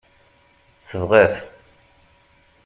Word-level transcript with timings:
Tebɣa-t. 0.89 1.33